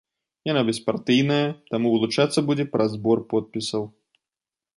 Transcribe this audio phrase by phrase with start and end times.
[0.51, 3.83] Яна беспартыйная, таму вылучацца будзе праз збор подпісаў.